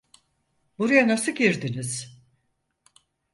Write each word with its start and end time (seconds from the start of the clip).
Buraya 0.79 1.07
nasıl 1.07 1.31
girdiniz? 1.35 2.21